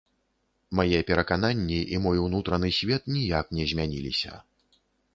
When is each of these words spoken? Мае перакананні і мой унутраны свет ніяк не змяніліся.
Мае 0.79 1.01
перакананні 1.09 1.79
і 1.97 2.01
мой 2.07 2.23
унутраны 2.25 2.75
свет 2.81 3.03
ніяк 3.19 3.55
не 3.59 3.71
змяніліся. 3.75 4.31